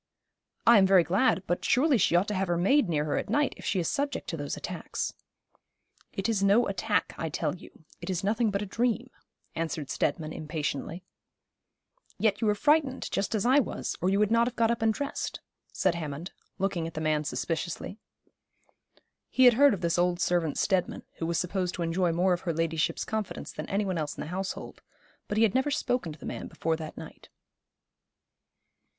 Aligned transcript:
'I 0.65 0.79
am 0.79 0.87
very 0.87 1.03
glad; 1.03 1.43
but 1.45 1.63
surely 1.63 1.99
she 1.99 2.15
ought 2.15 2.27
to 2.29 2.33
have 2.33 2.47
her 2.47 2.57
maid 2.57 2.89
near 2.89 3.05
her 3.05 3.17
at 3.17 3.29
night, 3.29 3.53
if 3.55 3.63
she 3.63 3.79
is 3.79 3.87
subject 3.87 4.27
to 4.29 4.35
those 4.35 4.57
attacks.' 4.57 5.13
'It 6.11 6.27
is 6.27 6.41
no 6.43 6.67
attack, 6.67 7.13
I 7.19 7.29
tell 7.29 7.53
you. 7.55 7.85
It 8.01 8.09
is 8.09 8.23
nothing 8.23 8.49
but 8.49 8.63
a 8.63 8.65
dream,' 8.65 9.11
answered 9.53 9.91
Steadman 9.91 10.33
impatiently. 10.33 11.03
'Yet 12.17 12.41
you 12.41 12.47
were 12.47 12.55
frightened, 12.55 13.11
just 13.11 13.35
as 13.35 13.45
I 13.45 13.59
was, 13.59 13.95
or 14.01 14.09
you 14.09 14.17
would 14.17 14.31
not 14.31 14.47
have 14.47 14.55
got 14.55 14.71
up 14.71 14.81
and 14.81 14.91
dressed,' 14.91 15.39
said 15.71 15.93
Hammond, 15.93 16.31
looking 16.57 16.87
at 16.87 16.95
the 16.95 16.99
man 16.99 17.23
suspiciously. 17.23 17.99
He 19.29 19.45
had 19.45 19.53
heard 19.53 19.75
of 19.75 19.81
this 19.81 19.99
old 19.99 20.19
servant 20.19 20.57
Steadman, 20.57 21.03
who 21.19 21.27
was 21.27 21.37
supposed 21.37 21.75
to 21.75 21.83
enjoy 21.83 22.11
more 22.11 22.33
of 22.33 22.41
her 22.41 22.53
ladyship's 22.55 23.05
confidence 23.05 23.51
than 23.51 23.69
any 23.69 23.85
one 23.85 23.99
else 23.99 24.17
in 24.17 24.21
the 24.21 24.29
household; 24.33 24.81
but 25.27 25.37
he 25.37 25.43
had 25.43 25.53
never 25.53 25.69
spoken 25.69 26.11
to 26.11 26.17
the 26.17 26.25
man 26.25 26.47
before 26.47 26.75
that 26.75 26.97
night. 26.97 27.29